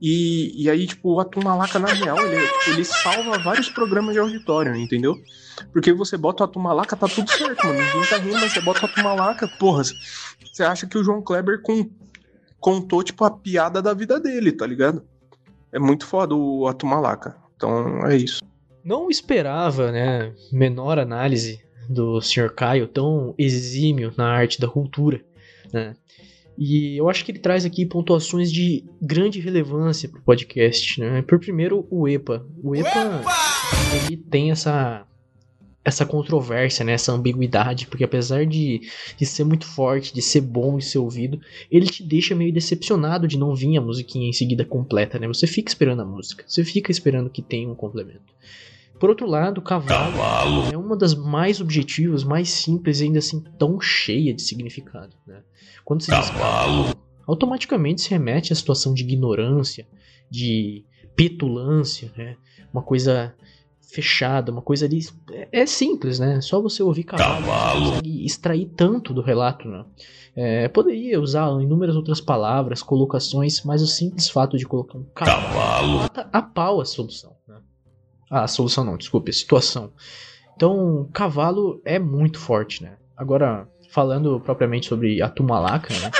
E, 0.00 0.64
e 0.64 0.70
aí, 0.70 0.86
tipo, 0.86 1.14
o 1.14 1.20
Atum 1.20 1.42
Malaca, 1.42 1.78
na 1.78 1.88
real, 1.88 2.18
ele, 2.26 2.46
ele 2.68 2.84
salva 2.84 3.38
vários 3.38 3.68
programas 3.68 4.12
de 4.12 4.20
auditório, 4.20 4.76
entendeu? 4.76 5.14
Porque 5.72 5.92
você 5.92 6.16
bota 6.16 6.42
o 6.42 6.46
Atum 6.46 6.60
Malaca, 6.60 6.96
tá 6.96 7.08
tudo 7.08 7.30
certo, 7.30 7.66
mano. 7.66 7.78
Ninguém 7.78 8.08
tá 8.08 8.16
rindo, 8.18 8.38
mas 8.38 8.52
você 8.52 8.60
bota 8.60 8.82
o 8.82 8.84
Atum 8.86 9.02
Malaca, 9.02 9.48
porra, 9.58 9.82
você 9.84 10.62
acha 10.62 10.86
que 10.86 10.98
o 10.98 11.04
João 11.04 11.22
Kleber 11.22 11.62
com, 11.62 11.88
contou, 12.60 13.02
tipo, 13.02 13.24
a 13.24 13.30
piada 13.30 13.80
da 13.80 13.94
vida 13.94 14.20
dele, 14.20 14.52
tá 14.52 14.66
ligado? 14.66 15.02
É 15.72 15.78
muito 15.78 16.06
foda 16.06 16.34
o 16.34 16.66
Atum 16.66 16.88
Malaca. 16.88 17.36
Então, 17.56 18.06
é 18.06 18.16
isso. 18.16 18.42
Não 18.84 19.10
esperava, 19.10 19.90
né, 19.90 20.32
menor 20.52 20.98
análise 20.98 21.60
do 21.88 22.20
Sr. 22.20 22.52
Caio 22.54 22.86
tão 22.86 23.34
exímio 23.38 24.12
na 24.16 24.28
arte 24.28 24.60
da 24.60 24.68
cultura, 24.68 25.20
né? 25.72 25.94
E 26.58 26.96
eu 26.96 27.08
acho 27.08 27.24
que 27.24 27.32
ele 27.32 27.38
traz 27.38 27.64
aqui 27.64 27.84
pontuações 27.84 28.50
de 28.50 28.84
grande 29.00 29.40
relevância 29.40 30.08
para 30.08 30.18
o 30.18 30.22
podcast. 30.22 31.00
Né? 31.00 31.22
Por 31.22 31.38
primeiro, 31.38 31.86
o 31.90 32.08
EPA. 32.08 32.46
O 32.62 32.74
EPA, 32.74 33.22
ele 34.06 34.16
tem 34.16 34.50
essa 34.50 35.06
essa 35.84 36.04
controvérsia, 36.04 36.84
né? 36.84 36.94
essa 36.94 37.12
ambiguidade, 37.12 37.86
porque 37.86 38.02
apesar 38.02 38.44
de, 38.44 38.80
de 39.16 39.24
ser 39.24 39.44
muito 39.44 39.64
forte, 39.64 40.12
de 40.12 40.20
ser 40.20 40.40
bom 40.40 40.76
e 40.76 40.82
ser 40.82 40.98
ouvido, 40.98 41.40
ele 41.70 41.86
te 41.86 42.02
deixa 42.02 42.34
meio 42.34 42.52
decepcionado 42.52 43.28
de 43.28 43.38
não 43.38 43.54
vir 43.54 43.76
a 43.76 43.80
musiquinha 43.80 44.28
em 44.28 44.32
seguida 44.32 44.64
completa, 44.64 45.16
né? 45.16 45.28
Você 45.28 45.46
fica 45.46 45.70
esperando 45.70 46.02
a 46.02 46.04
música, 46.04 46.44
você 46.44 46.64
fica 46.64 46.90
esperando 46.90 47.30
que 47.30 47.40
tenha 47.40 47.68
um 47.68 47.74
complemento. 47.76 48.34
Por 48.98 49.10
outro 49.10 49.26
lado, 49.26 49.60
Cavalo, 49.60 50.12
Cavalo, 50.12 50.72
é 50.72 50.76
uma 50.76 50.96
das 50.96 51.14
mais 51.14 51.60
objetivas, 51.60 52.24
mais 52.24 52.50
simples 52.50 53.00
e 53.00 53.04
ainda 53.04 53.18
assim 53.18 53.44
tão 53.58 53.80
cheia 53.80 54.32
de 54.32 54.42
significado. 54.42 55.14
Né? 55.26 55.42
Quando 55.84 56.02
se 56.02 56.10
diz 56.10 56.30
Cavalo, 56.30 56.96
automaticamente 57.26 58.02
se 58.02 58.10
remete 58.10 58.52
à 58.52 58.56
situação 58.56 58.94
de 58.94 59.02
ignorância, 59.02 59.86
de 60.30 60.84
petulância, 61.14 62.12
né? 62.16 62.36
Uma 62.72 62.82
coisa 62.82 63.34
fechada, 63.80 64.52
uma 64.52 64.60
coisa 64.60 64.84
ali. 64.84 65.00
É, 65.30 65.62
é 65.62 65.66
simples, 65.66 66.18
né? 66.18 66.40
Só 66.40 66.60
você 66.60 66.82
ouvir 66.82 67.04
cavalo, 67.04 67.46
cavalo. 67.46 67.80
Você 67.80 67.90
consegue 67.90 68.24
extrair 68.26 68.66
tanto 68.76 69.14
do 69.14 69.22
relato, 69.22 69.66
né? 69.68 69.84
É, 70.34 70.68
poderia 70.68 71.18
usar 71.18 71.48
inúmeras 71.62 71.96
outras 71.96 72.20
palavras, 72.20 72.82
colocações, 72.82 73.62
mas 73.64 73.80
o 73.80 73.86
simples 73.86 74.28
fato 74.28 74.58
de 74.58 74.66
colocar 74.66 74.98
um 74.98 75.04
cavalo, 75.14 75.54
cavalo. 75.54 75.94
mata 75.94 76.28
a 76.30 76.42
pau 76.42 76.80
a 76.80 76.84
solução. 76.84 77.34
Né? 77.48 77.56
Ah, 78.30 78.44
a 78.44 78.48
solução 78.48 78.84
não, 78.84 78.96
desculpe, 78.96 79.30
a 79.30 79.34
situação. 79.34 79.92
Então, 80.56 81.08
cavalo 81.12 81.80
é 81.84 81.98
muito 81.98 82.38
forte, 82.38 82.82
né? 82.82 82.96
Agora, 83.16 83.68
falando 83.90 84.40
propriamente 84.40 84.86
sobre 84.86 85.22
a 85.22 85.28
Tumalaka, 85.28 85.92
né? 85.94 86.10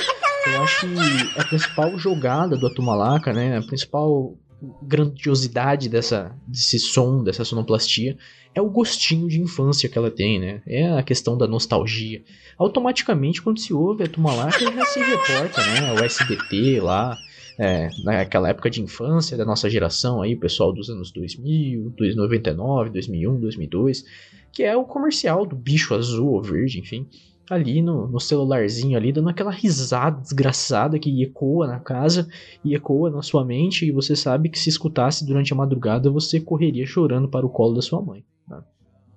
Eu 0.47 0.63
acho 0.63 0.81
que 0.81 1.41
a 1.41 1.45
principal 1.45 1.99
jogada 1.99 2.57
do 2.57 2.67
Atumalaka, 2.67 3.33
né? 3.33 3.59
A 3.59 3.63
principal 3.63 4.35
grandiosidade 4.83 5.89
dessa, 5.89 6.35
desse 6.47 6.79
som, 6.79 7.23
dessa 7.23 7.45
sonoplastia, 7.45 8.17
é 8.55 8.61
o 8.61 8.71
gostinho 8.71 9.29
de 9.29 9.41
infância 9.41 9.89
que 9.89 9.99
ela 9.99 10.11
tem, 10.11 10.39
né? 10.39 10.63
É 10.67 10.97
a 10.97 11.03
questão 11.03 11.37
da 11.37 11.47
nostalgia. 11.47 12.23
Automaticamente, 12.57 13.43
quando 13.43 13.61
se 13.61 13.75
ouve 13.75 14.05
a 14.05 14.09
Tumalaka, 14.09 14.59
já 14.61 14.87
se 14.87 15.01
reporta, 15.01 15.63
né? 15.67 15.93
O 15.93 16.05
SBT 16.05 16.81
lá, 16.81 17.17
é, 17.59 17.89
naquela 18.05 18.49
época 18.49 18.69
de 18.69 18.83
infância 18.83 19.37
da 19.37 19.45
nossa 19.45 19.69
geração 19.69 20.23
aí, 20.23 20.37
pessoal 20.37 20.73
dos 20.73 20.91
anos 20.91 21.11
2000, 21.11 21.93
99, 22.15 22.91
2001, 22.91 23.41
2002, 23.41 24.05
que 24.53 24.63
é 24.63 24.77
o 24.77 24.85
comercial 24.85 25.47
do 25.47 25.57
bicho 25.57 25.95
azul 25.95 26.33
ou 26.33 26.43
verde, 26.43 26.79
enfim 26.79 27.07
ali 27.49 27.81
no, 27.81 28.09
no, 28.09 28.21
celularzinho 28.21 28.97
ali, 28.97 29.13
dando 29.13 29.29
aquela 29.29 29.51
risada 29.51 30.21
desgraçada 30.21 30.99
que 30.99 31.23
ecoa 31.23 31.67
na 31.67 31.79
casa 31.79 32.29
e 32.65 32.75
ecoa 32.75 33.11
na 33.11 33.23
sua 33.23 33.45
mente, 33.45 33.87
e 33.87 33.93
você 33.93 34.17
sabe 34.17 34.49
que 34.49 34.59
se 34.59 34.69
escutasse 34.69 35.25
durante 35.25 35.53
a 35.53 35.57
madrugada, 35.57 36.11
você 36.11 36.41
correria 36.41 36.87
chorando 36.87 37.29
para 37.29 37.47
o 37.47 37.51
colo 37.51 37.75
da 37.75 37.83
sua 37.83 38.03
mãe. 38.03 38.25
Né? 38.49 38.61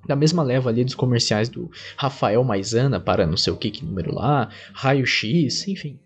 Da 0.08 0.16
mesma 0.16 0.44
leva 0.44 0.70
ali 0.70 0.84
dos 0.84 0.96
comerciais 0.96 1.50
do 1.50 1.70
Rafael 1.98 2.44
Maisana 2.44 3.00
para 3.00 3.26
não 3.26 3.38
sei 3.38 3.52
o 3.52 3.58
que, 3.58 3.72
que 3.72 3.86
número 3.86 4.14
lá, 4.14 4.50
Raio 4.74 5.06
X, 5.06 5.68
enfim. 5.68 6.00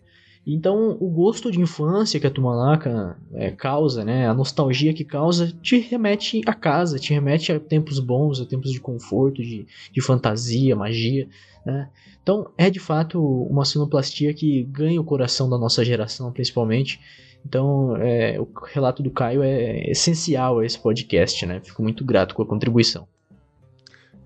Então, 0.46 0.96
o 1.00 1.08
gosto 1.08 1.50
de 1.50 1.58
infância 1.58 2.20
que 2.20 2.26
a 2.26 2.30
Tumalaca 2.30 3.16
é, 3.32 3.50
causa, 3.50 4.04
né, 4.04 4.28
a 4.28 4.34
nostalgia 4.34 4.92
que 4.92 5.04
causa, 5.04 5.50
te 5.62 5.78
remete 5.78 6.42
a 6.44 6.52
casa, 6.52 6.98
te 6.98 7.14
remete 7.14 7.50
a 7.50 7.58
tempos 7.58 7.98
bons, 7.98 8.40
a 8.40 8.44
tempos 8.44 8.70
de 8.70 8.78
conforto, 8.78 9.42
de, 9.42 9.66
de 9.90 10.00
fantasia, 10.02 10.76
magia, 10.76 11.26
né? 11.64 11.88
Então, 12.22 12.50
é 12.56 12.70
de 12.70 12.78
fato 12.78 13.22
uma 13.22 13.64
sonoplastia 13.64 14.32
que 14.34 14.64
ganha 14.64 15.00
o 15.00 15.04
coração 15.04 15.48
da 15.48 15.58
nossa 15.58 15.84
geração, 15.84 16.32
principalmente. 16.32 17.00
Então, 17.44 17.96
é, 17.98 18.38
o 18.40 18.48
relato 18.66 19.02
do 19.02 19.10
Caio 19.10 19.42
é 19.42 19.90
essencial 19.90 20.58
a 20.58 20.66
esse 20.66 20.78
podcast, 20.78 21.44
né? 21.44 21.60
Fico 21.62 21.82
muito 21.82 22.04
grato 22.04 22.34
com 22.34 22.42
a 22.42 22.46
contribuição. 22.46 23.06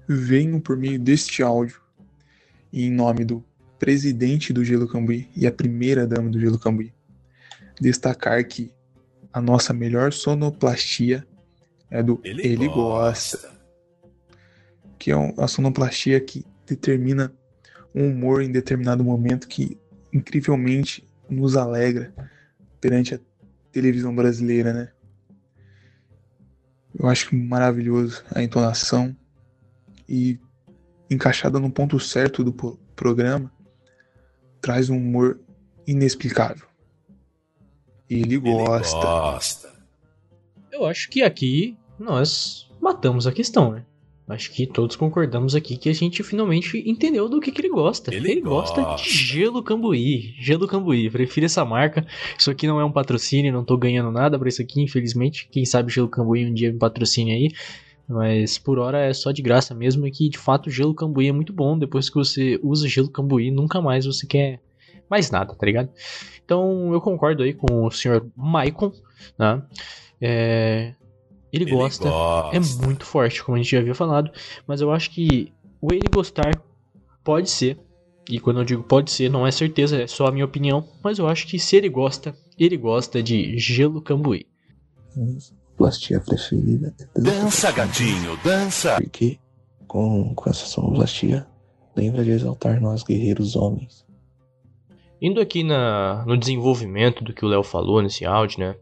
Venho 0.08 0.60
por 0.60 0.76
meio 0.76 0.98
deste 0.98 1.42
áudio, 1.42 1.80
em 2.72 2.90
nome 2.90 3.24
do 3.24 3.44
presidente 3.78 4.52
do 4.52 4.64
Gelo 4.64 4.88
Cambuí 4.88 5.28
e 5.36 5.46
a 5.46 5.52
primeira 5.52 6.06
dama 6.06 6.30
do 6.30 6.40
Gelo 6.40 6.58
Cambuí, 6.58 6.92
destacar 7.80 8.44
que 8.44 8.72
a 9.32 9.40
nossa 9.40 9.72
melhor 9.72 10.12
sonoplastia 10.12 11.26
é 11.90 12.02
do 12.02 12.20
Ele, 12.24 12.46
Ele 12.46 12.66
gosta. 12.66 13.38
gosta. 13.38 13.58
Que 14.98 15.10
é 15.10 15.16
uma 15.16 15.46
sonoplastia 15.46 16.20
que 16.20 16.44
determina 16.66 17.32
um 17.94 18.10
humor 18.10 18.42
em 18.42 18.50
determinado 18.50 19.04
momento 19.04 19.48
que 19.48 19.78
incrivelmente 20.12 21.06
nos 21.28 21.56
alegra 21.56 22.12
perante 22.80 23.14
a 23.14 23.20
televisão 23.70 24.14
brasileira, 24.14 24.72
né? 24.72 24.88
Eu 26.98 27.06
acho 27.08 27.34
maravilhoso 27.34 28.24
a 28.34 28.42
entonação 28.42 29.16
e 30.08 30.38
encaixada 31.10 31.60
no 31.60 31.70
ponto 31.70 32.00
certo 32.00 32.42
do 32.42 32.52
programa, 32.96 33.52
traz 34.60 34.90
um 34.90 34.96
humor 34.96 35.38
inexplicável. 35.86 36.66
E 38.08 38.20
ele 38.20 38.38
gosta. 38.38 38.96
ele 38.96 39.06
gosta. 39.06 39.72
Eu 40.72 40.86
acho 40.86 41.08
que 41.10 41.22
aqui 41.22 41.76
nós 41.98 42.68
matamos 42.80 43.26
a 43.26 43.32
questão, 43.32 43.72
né? 43.72 43.84
Acho 44.28 44.52
que 44.52 44.66
todos 44.66 44.94
concordamos 44.94 45.54
aqui 45.54 45.78
que 45.78 45.88
a 45.88 45.92
gente 45.94 46.22
finalmente 46.22 46.76
entendeu 46.86 47.30
do 47.30 47.40
que, 47.40 47.50
que 47.50 47.62
ele 47.62 47.70
gosta. 47.70 48.14
Ele, 48.14 48.32
ele 48.32 48.40
gosta. 48.42 48.82
gosta 48.82 49.02
de 49.02 49.10
gelo 49.10 49.62
cambuí. 49.62 50.34
Gelo 50.38 50.68
cambuí. 50.68 51.08
Prefiro 51.08 51.46
essa 51.46 51.64
marca. 51.64 52.06
Isso 52.38 52.50
aqui 52.50 52.66
não 52.66 52.78
é 52.78 52.84
um 52.84 52.92
patrocínio, 52.92 53.50
não 53.50 53.64
tô 53.64 53.78
ganhando 53.78 54.10
nada 54.10 54.38
para 54.38 54.50
isso 54.50 54.60
aqui, 54.60 54.82
infelizmente. 54.82 55.48
Quem 55.50 55.64
sabe 55.64 55.90
gelo 55.90 56.08
cambuí 56.08 56.44
um 56.44 56.52
dia 56.52 56.70
me 56.70 56.78
patrocine 56.78 57.32
aí. 57.32 57.52
Mas 58.08 58.58
por 58.58 58.78
hora 58.78 58.98
é 58.98 59.12
só 59.12 59.30
de 59.30 59.42
graça 59.42 59.74
mesmo. 59.74 60.06
E 60.06 60.10
que 60.10 60.28
de 60.28 60.38
fato 60.38 60.70
gelo 60.70 60.94
cambuí 60.94 61.28
é 61.28 61.32
muito 61.32 61.52
bom. 61.52 61.78
Depois 61.78 62.08
que 62.08 62.16
você 62.16 62.58
usa 62.62 62.88
gelo 62.88 63.10
cambuí, 63.10 63.50
nunca 63.50 63.80
mais 63.80 64.06
você 64.06 64.26
quer 64.26 64.60
mais 65.10 65.30
nada, 65.30 65.54
tá 65.54 65.66
ligado? 65.66 65.90
Então 66.44 66.92
eu 66.92 67.00
concordo 67.00 67.42
aí 67.42 67.52
com 67.52 67.84
o 67.84 67.90
senhor 67.90 68.26
Maicon, 68.36 68.92
né? 69.38 69.62
É, 70.20 70.94
ele, 71.52 71.64
ele 71.64 71.70
gosta, 71.70 72.08
gosta, 72.08 72.56
é 72.56 72.86
muito 72.86 73.04
forte, 73.04 73.42
como 73.42 73.56
a 73.56 73.58
gente 73.58 73.70
já 73.70 73.78
havia 73.78 73.94
falado, 73.94 74.30
mas 74.66 74.80
eu 74.80 74.90
acho 74.90 75.10
que 75.10 75.52
o 75.80 75.92
ele 75.92 76.08
gostar 76.12 76.50
pode 77.24 77.50
ser, 77.50 77.78
e 78.28 78.38
quando 78.38 78.60
eu 78.60 78.64
digo 78.64 78.82
pode 78.82 79.10
ser, 79.10 79.30
não 79.30 79.46
é 79.46 79.50
certeza, 79.50 80.02
é 80.02 80.06
só 80.06 80.26
a 80.26 80.32
minha 80.32 80.44
opinião, 80.44 80.86
mas 81.02 81.18
eu 81.18 81.26
acho 81.28 81.46
que 81.46 81.58
se 81.58 81.76
ele 81.76 81.88
gosta, 81.88 82.36
ele 82.58 82.76
gosta 82.76 83.22
de 83.22 83.56
gelo 83.58 84.02
cambuí. 84.02 84.46
Plastia 85.78 86.20
preferida. 86.20 86.92
Dança, 87.16 87.70
gatinho, 87.70 88.36
dança! 88.42 88.96
Porque 89.00 89.38
com, 89.86 90.34
com 90.34 90.50
essa 90.50 90.66
sonoplastia, 90.66 91.46
lembra 91.96 92.24
de 92.24 92.32
exaltar 92.32 92.80
nós 92.80 93.02
guerreiros 93.04 93.56
homens 93.56 94.04
Indo 95.20 95.40
aqui 95.40 95.64
na, 95.64 96.24
no 96.26 96.36
desenvolvimento 96.36 97.24
do 97.24 97.32
que 97.32 97.44
o 97.44 97.48
Léo 97.48 97.64
falou 97.64 98.00
nesse 98.00 98.24
áudio, 98.24 98.60
né? 98.60 98.76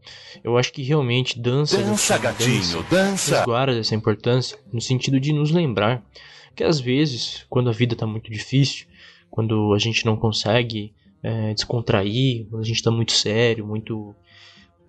Eu 0.45 0.59
acho 0.59 0.71
que 0.71 0.83
realmente 0.83 1.39
dança. 1.39 1.79
Dança, 1.79 2.19
gatinho, 2.19 2.85
dança! 2.91 3.43
Guarda 3.45 3.79
essa 3.79 3.95
importância 3.95 4.59
no 4.71 4.81
sentido 4.81 5.19
de 5.19 5.33
nos 5.33 5.51
lembrar 5.51 6.05
que 6.55 6.63
às 6.63 6.79
vezes, 6.79 7.47
quando 7.49 7.71
a 7.71 7.73
vida 7.73 7.97
tá 7.97 8.07
muito 8.07 8.31
difícil, 8.31 8.87
quando 9.31 9.73
a 9.73 9.79
gente 9.79 10.05
não 10.05 10.17
consegue 10.17 10.95
é, 11.23 11.55
descontrair, 11.55 12.47
quando 12.51 12.63
a 12.63 12.67
gente 12.67 12.83
tá 12.83 12.91
muito 12.91 13.13
sério, 13.13 13.67
muito 13.67 14.15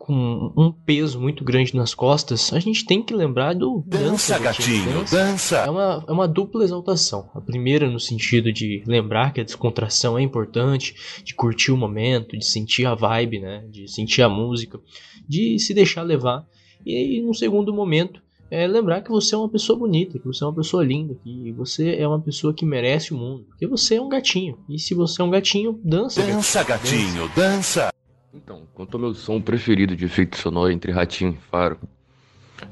com 0.08 0.54
um 0.56 0.72
peso 0.72 1.20
muito 1.20 1.44
grande 1.44 1.76
nas 1.76 1.94
costas, 1.94 2.54
a 2.54 2.60
gente 2.60 2.86
tem 2.86 3.04
que 3.04 3.14
lembrar 3.14 3.54
do 3.54 3.84
dança, 3.86 4.06
dança 4.36 4.40
gatinho, 4.40 4.94
dança. 4.94 5.18
dança. 5.18 5.58
É 5.58 5.70
uma, 5.70 6.06
é 6.08 6.12
uma 6.14 6.26
dupla 6.26 6.64
exaltação. 6.64 7.30
A 7.36 7.42
primeira 7.42 7.90
no 7.90 8.00
sentido 8.00 8.54
de 8.54 8.82
lembrar 8.88 9.34
que 9.34 9.42
a 9.42 9.44
descontração 9.44 10.18
é 10.18 10.22
importante, 10.22 10.96
de 11.26 11.36
curtir 11.36 11.74
o 11.74 11.78
momento, 11.78 12.38
de 12.38 12.46
sentir 12.46 12.86
a 12.86 12.96
vibe, 12.96 13.40
né, 13.40 13.66
de 13.70 13.86
sentir 13.90 14.22
a 14.22 14.30
música, 14.30 14.80
de 15.28 15.60
se 15.60 15.74
deixar 15.74 16.04
levar. 16.04 16.48
E 16.86 17.22
no 17.22 17.34
segundo 17.34 17.74
momento, 17.74 18.22
é 18.50 18.66
lembrar 18.66 19.02
que 19.02 19.10
você 19.10 19.36
é 19.36 19.38
uma 19.38 19.50
pessoa 19.50 19.78
bonita, 19.78 20.18
que 20.18 20.26
você 20.26 20.42
é 20.42 20.48
uma 20.48 20.56
pessoa 20.56 20.86
linda, 20.86 21.18
que 21.22 21.52
você 21.52 21.98
é 21.98 22.08
uma 22.08 22.22
pessoa 22.22 22.54
que 22.54 22.66
merece 22.66 23.14
o 23.14 23.18
mundo, 23.18 23.46
que 23.60 23.68
você 23.68 23.96
é 23.96 24.02
um 24.02 24.08
gatinho. 24.08 24.58
E 24.70 24.80
se 24.80 24.94
você 24.94 25.22
é 25.22 25.26
um 25.26 25.30
gatinho, 25.30 25.82
dança. 25.84 26.22
Dança, 26.22 26.64
gatinho, 26.64 27.28
dança. 27.36 27.82
dança. 27.82 27.97
Então, 28.38 28.68
quanto 28.76 28.96
ao 28.96 29.02
meu 29.02 29.16
som 29.16 29.42
preferido 29.42 29.96
de 29.96 30.06
efeito 30.06 30.38
sonoro 30.38 30.72
entre 30.72 30.92
Ratinho 30.92 31.32
e 31.32 31.50
Faro, 31.50 31.80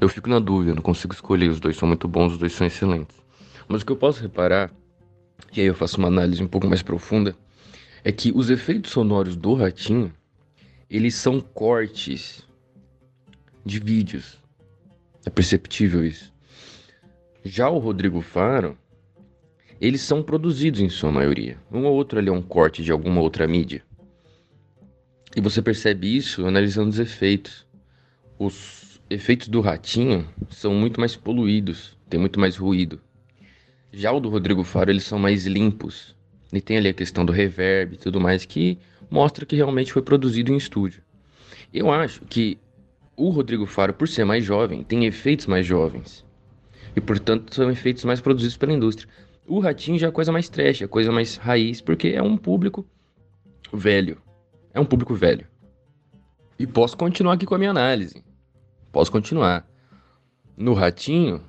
eu 0.00 0.08
fico 0.08 0.28
na 0.28 0.38
dúvida, 0.38 0.76
não 0.76 0.80
consigo 0.80 1.12
escolher. 1.12 1.50
Os 1.50 1.58
dois 1.58 1.76
são 1.76 1.88
muito 1.88 2.06
bons, 2.06 2.32
os 2.32 2.38
dois 2.38 2.52
são 2.52 2.68
excelentes. 2.68 3.16
Mas 3.66 3.82
o 3.82 3.86
que 3.86 3.90
eu 3.90 3.96
posso 3.96 4.22
reparar, 4.22 4.70
e 5.52 5.60
aí 5.60 5.66
eu 5.66 5.74
faço 5.74 5.98
uma 5.98 6.06
análise 6.06 6.40
um 6.40 6.46
pouco 6.46 6.68
mais 6.68 6.82
profunda, 6.82 7.36
é 8.04 8.12
que 8.12 8.30
os 8.32 8.48
efeitos 8.48 8.92
sonoros 8.92 9.34
do 9.34 9.54
Ratinho, 9.54 10.14
eles 10.88 11.16
são 11.16 11.40
cortes 11.40 12.46
de 13.64 13.80
vídeos. 13.80 14.40
É 15.26 15.30
perceptível 15.30 16.04
isso. 16.04 16.32
Já 17.44 17.68
o 17.68 17.78
Rodrigo 17.78 18.20
Faro, 18.20 18.78
eles 19.80 20.00
são 20.00 20.22
produzidos 20.22 20.78
em 20.78 20.88
sua 20.88 21.10
maioria. 21.10 21.58
Um 21.72 21.86
ou 21.86 21.94
outro 21.94 22.20
ali 22.20 22.28
é 22.28 22.32
um 22.32 22.40
corte 22.40 22.84
de 22.84 22.92
alguma 22.92 23.20
outra 23.20 23.48
mídia. 23.48 23.82
E 25.36 25.40
você 25.40 25.60
percebe 25.60 26.16
isso 26.16 26.46
analisando 26.46 26.88
os 26.88 26.98
efeitos. 26.98 27.66
Os 28.38 28.98
efeitos 29.10 29.48
do 29.48 29.60
ratinho 29.60 30.26
são 30.48 30.72
muito 30.72 30.98
mais 30.98 31.14
poluídos, 31.14 31.94
tem 32.08 32.18
muito 32.18 32.40
mais 32.40 32.56
ruído. 32.56 32.98
Já 33.92 34.12
o 34.12 34.18
do 34.18 34.30
Rodrigo 34.30 34.64
Faro, 34.64 34.90
eles 34.90 35.04
são 35.04 35.18
mais 35.18 35.44
limpos. 35.44 36.16
E 36.50 36.58
tem 36.58 36.78
ali 36.78 36.88
a 36.88 36.94
questão 36.94 37.22
do 37.22 37.34
reverb 37.34 37.92
e 37.92 37.98
tudo 37.98 38.18
mais 38.18 38.46
que 38.46 38.78
mostra 39.10 39.44
que 39.44 39.54
realmente 39.54 39.92
foi 39.92 40.00
produzido 40.00 40.54
em 40.54 40.56
estúdio. 40.56 41.02
Eu 41.70 41.92
acho 41.92 42.22
que 42.24 42.58
o 43.14 43.28
Rodrigo 43.28 43.66
Faro, 43.66 43.92
por 43.92 44.08
ser 44.08 44.24
mais 44.24 44.42
jovem, 44.42 44.82
tem 44.82 45.04
efeitos 45.04 45.44
mais 45.44 45.66
jovens. 45.66 46.24
E 46.96 47.00
portanto 47.00 47.54
são 47.54 47.70
efeitos 47.70 48.04
mais 48.04 48.22
produzidos 48.22 48.56
pela 48.56 48.72
indústria. 48.72 49.06
O 49.46 49.60
Ratinho 49.60 49.98
já 49.98 50.08
é 50.08 50.10
coisa 50.10 50.32
mais 50.32 50.48
trash, 50.48 50.80
é 50.80 50.86
coisa 50.86 51.12
mais 51.12 51.36
raiz, 51.36 51.82
porque 51.82 52.08
é 52.08 52.22
um 52.22 52.38
público 52.38 52.86
velho 53.70 54.16
é 54.76 54.80
um 54.80 54.84
público 54.84 55.14
velho. 55.14 55.46
E 56.58 56.66
posso 56.66 56.96
continuar 56.98 57.32
aqui 57.32 57.46
com 57.46 57.54
a 57.54 57.58
minha 57.58 57.70
análise. 57.70 58.22
Posso 58.92 59.10
continuar. 59.10 59.66
No 60.54 60.74
ratinho, 60.74 61.42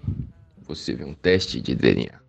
você 0.62 0.96
vê 0.96 1.03
um 1.03 1.13
teste 1.13 1.60
de 1.60 1.75
DNA. 1.75 2.19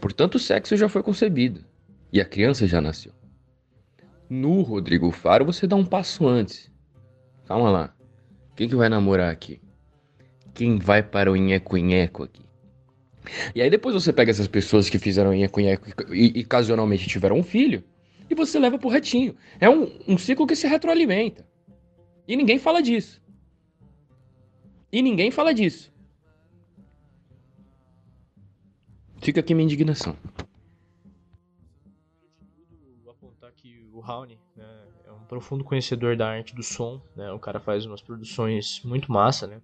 Portanto, 0.00 0.36
o 0.36 0.38
sexo 0.38 0.74
já 0.74 0.88
foi 0.88 1.02
concebido 1.02 1.62
e 2.10 2.18
a 2.18 2.24
criança 2.24 2.66
já 2.66 2.80
nasceu. 2.80 3.12
No 4.28 4.62
Rodrigo 4.62 5.10
Faro, 5.10 5.44
você 5.44 5.66
dá 5.66 5.76
um 5.76 5.84
passo 5.84 6.26
antes. 6.26 6.70
Calma 7.46 7.70
lá. 7.70 7.94
Quem 8.56 8.70
que 8.70 8.76
vai 8.76 8.88
namorar 8.88 9.30
aqui? 9.30 9.60
Quem 10.54 10.78
vai 10.78 11.02
para 11.02 11.30
o 11.30 11.36
nheco-nheco 11.36 12.22
aqui? 12.22 12.42
E 13.54 13.60
aí 13.60 13.68
depois 13.68 13.94
você 13.94 14.12
pega 14.14 14.30
essas 14.30 14.48
pessoas 14.48 14.88
que 14.88 14.98
fizeram 14.98 15.32
nheco-nheco 15.32 15.90
e, 16.10 16.40
e 16.40 16.42
ocasionalmente 16.42 17.06
tiveram 17.06 17.36
um 17.36 17.42
filho 17.42 17.84
e 18.28 18.34
você 18.34 18.58
leva 18.58 18.78
pro 18.78 18.88
ratinho. 18.88 19.36
É 19.60 19.68
um, 19.68 19.98
um 20.06 20.18
ciclo 20.18 20.46
que 20.46 20.56
se 20.56 20.66
retroalimenta. 20.66 21.46
E 22.26 22.36
ninguém 22.36 22.58
fala 22.58 22.82
disso. 22.82 23.20
E 24.90 25.02
ninguém 25.02 25.30
fala 25.30 25.52
disso. 25.52 25.92
Fica 29.22 29.40
aqui 29.40 29.54
minha 29.54 29.64
indignação. 29.64 30.16
Apontar 33.08 33.52
que 33.52 33.88
o 33.92 34.00
Raoni 34.00 34.38
né, 34.56 34.84
é 35.06 35.12
um 35.12 35.24
profundo 35.24 35.62
conhecedor 35.62 36.16
da 36.16 36.28
arte 36.28 36.54
do 36.54 36.62
som, 36.62 37.00
né? 37.14 37.30
O 37.32 37.38
cara 37.38 37.60
faz 37.60 37.86
umas 37.86 38.02
produções 38.02 38.82
muito 38.84 39.12
massa, 39.12 39.46
né? 39.46 39.62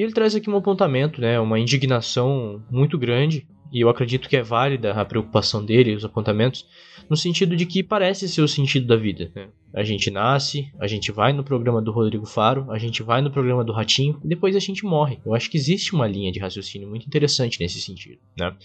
E 0.00 0.02
ele 0.02 0.14
traz 0.14 0.34
aqui 0.34 0.48
um 0.48 0.56
apontamento, 0.56 1.20
né? 1.20 1.38
Uma 1.38 1.60
indignação 1.60 2.64
muito 2.70 2.96
grande 2.96 3.46
e 3.70 3.82
eu 3.82 3.88
acredito 3.90 4.30
que 4.30 4.36
é 4.38 4.42
válida 4.42 4.92
a 4.92 5.04
preocupação 5.04 5.62
dele, 5.62 5.94
os 5.94 6.06
apontamentos, 6.06 6.66
no 7.10 7.18
sentido 7.18 7.54
de 7.54 7.66
que 7.66 7.82
parece 7.82 8.26
ser 8.26 8.40
o 8.40 8.48
sentido 8.48 8.86
da 8.86 8.96
vida. 8.96 9.30
Né? 9.34 9.48
A 9.74 9.84
gente 9.84 10.10
nasce, 10.10 10.72
a 10.80 10.86
gente 10.86 11.12
vai 11.12 11.34
no 11.34 11.44
programa 11.44 11.82
do 11.82 11.92
Rodrigo 11.92 12.24
Faro, 12.24 12.72
a 12.72 12.78
gente 12.78 13.02
vai 13.02 13.20
no 13.20 13.30
programa 13.30 13.62
do 13.62 13.72
Ratinho 13.72 14.18
e 14.24 14.26
depois 14.26 14.56
a 14.56 14.58
gente 14.58 14.86
morre. 14.86 15.18
Eu 15.22 15.34
acho 15.34 15.50
que 15.50 15.58
existe 15.58 15.94
uma 15.94 16.08
linha 16.08 16.32
de 16.32 16.40
raciocínio 16.40 16.88
muito 16.88 17.06
interessante 17.06 17.60
nesse 17.60 17.78
sentido. 17.78 18.18
Né? 18.38 18.56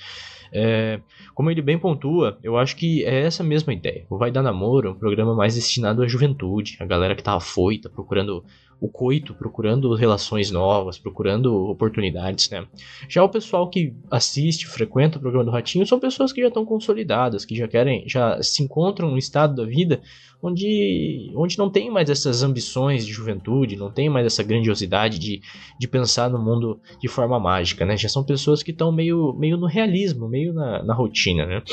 É, 0.54 1.01
como 1.34 1.51
ele 1.51 1.62
bem 1.62 1.77
pontua, 1.77 2.39
eu 2.42 2.58
acho 2.58 2.77
que 2.77 3.04
é 3.04 3.24
essa 3.24 3.44
mesma 3.44 3.74
ideia. 3.74 4.06
O 4.10 4.18
Vai 4.18 4.32
Dar 4.32 4.42
Namoro 4.42 4.88
é 4.88 4.92
um 4.92 4.98
programa 4.98 5.36
mais 5.36 5.56
destinado 5.56 6.01
à 6.01 6.08
juventude, 6.08 6.77
a 6.80 6.86
galera 6.86 7.13
que 7.13 7.24
tá 7.24 7.36
afoita, 7.36 7.89
procurando 7.89 8.42
o 8.79 8.89
coito, 8.89 9.34
procurando 9.34 9.94
relações 9.96 10.51
novas, 10.51 10.98
procurando 10.98 11.70
oportunidades, 11.70 12.50
né? 12.50 12.67
Já 13.08 13.24
o 13.24 13.29
pessoal 13.29 13.70
que 13.70 13.94
assiste, 14.12 14.67
frequenta 14.67 15.17
o 15.17 15.22
programa 15.22 15.46
do 15.46 15.51
Ratinho, 15.51 15.86
são 15.86 16.00
pessoas 16.00 16.34
que 16.34 16.41
já 16.41 16.50
estão 16.50 16.65
consolidadas, 16.65 17.46
que 17.46 17.55
já 17.55 17.67
querem, 17.67 18.08
já 18.08 18.41
se 18.41 18.63
encontram 18.63 19.10
no 19.10 19.17
estado 19.17 19.55
da 19.55 19.65
vida 19.65 20.01
onde, 20.41 21.32
onde 21.36 21.58
não 21.58 21.70
tem 21.70 21.89
mais 21.89 22.10
essas 22.10 22.44
ambições 22.44 23.05
de 23.05 23.12
juventude, 23.12 23.75
não 23.75 23.91
tem 23.91 24.10
mais 24.10 24.25
essa 24.25 24.44
grandiosidade 24.44 25.17
de, 25.17 25.41
de 25.79 25.88
pensar 25.88 26.29
no 26.29 26.38
mundo 26.38 26.79
de 27.01 27.08
forma 27.08 27.39
mágica, 27.39 27.86
né? 27.86 27.98
Já 27.98 28.10
são 28.10 28.24
pessoas 28.24 28.62
que 28.62 28.72
estão 28.72 28.91
meio, 28.91 29.34
meio 29.34 29.58
no 29.58 29.67
realismo, 29.67 30.27
meio 30.27 30.53
na, 30.53 30.84
na 30.84 30.94
rotina, 30.94 31.46
né? 31.46 31.63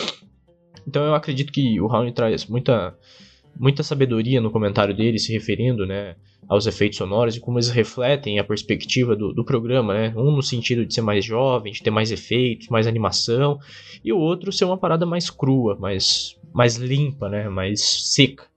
Então 0.86 1.04
eu 1.04 1.14
acredito 1.14 1.52
que 1.52 1.80
o 1.80 1.86
Raoni 1.86 2.12
traz 2.12 2.46
muita 2.46 2.96
muita 3.58 3.82
sabedoria 3.82 4.40
no 4.40 4.50
comentário 4.50 4.94
dele, 4.94 5.18
se 5.18 5.32
referindo 5.32 5.86
né, 5.86 6.16
aos 6.48 6.66
efeitos 6.66 6.98
sonoros 6.98 7.36
e 7.36 7.40
como 7.40 7.58
eles 7.58 7.70
refletem 7.70 8.38
a 8.38 8.44
perspectiva 8.44 9.14
do, 9.14 9.32
do 9.32 9.44
programa. 9.44 9.94
Né? 9.94 10.12
Um 10.16 10.30
no 10.32 10.42
sentido 10.42 10.84
de 10.84 10.94
ser 10.94 11.02
mais 11.02 11.24
jovem, 11.24 11.72
de 11.72 11.82
ter 11.82 11.90
mais 11.90 12.10
efeitos, 12.10 12.68
mais 12.68 12.86
animação, 12.86 13.58
e 14.04 14.12
o 14.12 14.18
outro 14.18 14.52
ser 14.52 14.64
uma 14.64 14.78
parada 14.78 15.06
mais 15.06 15.30
crua, 15.30 15.76
mais, 15.78 16.36
mais 16.52 16.76
limpa, 16.76 17.28
né, 17.28 17.48
mais 17.48 17.80
seca. 17.80 18.51